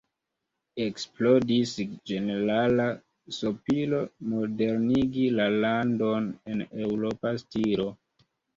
[0.85, 1.73] Eksplodis
[2.11, 2.87] ĝenerala
[3.39, 4.01] sopiro
[4.33, 7.91] modernigi la landon en eŭropa stilo.